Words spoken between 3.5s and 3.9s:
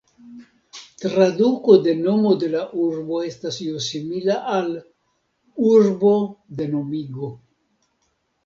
io